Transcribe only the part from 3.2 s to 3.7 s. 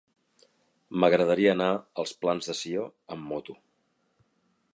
moto.